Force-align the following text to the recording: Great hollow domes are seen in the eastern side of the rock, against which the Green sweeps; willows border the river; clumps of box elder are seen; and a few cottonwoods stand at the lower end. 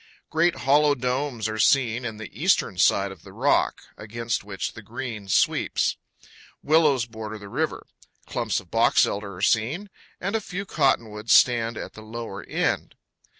Great 0.31 0.55
hollow 0.65 0.95
domes 0.95 1.47
are 1.47 1.59
seen 1.59 2.05
in 2.05 2.17
the 2.17 2.31
eastern 2.35 2.75
side 2.75 3.11
of 3.11 3.21
the 3.21 3.31
rock, 3.31 3.83
against 3.97 4.43
which 4.43 4.73
the 4.73 4.81
Green 4.81 5.27
sweeps; 5.27 5.95
willows 6.63 7.05
border 7.05 7.37
the 7.37 7.47
river; 7.47 7.85
clumps 8.25 8.59
of 8.59 8.71
box 8.71 9.05
elder 9.05 9.35
are 9.35 9.43
seen; 9.43 9.91
and 10.19 10.35
a 10.35 10.41
few 10.41 10.65
cottonwoods 10.65 11.31
stand 11.33 11.77
at 11.77 11.93
the 11.93 12.01
lower 12.01 12.41
end. 12.41 12.95